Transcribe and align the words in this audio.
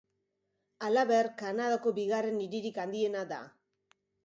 Halaber, 0.87 1.29
Kanadako 1.43 1.95
bigarren 2.01 2.41
hiririk 2.47 2.83
handiena 2.87 3.25
da. 3.35 3.41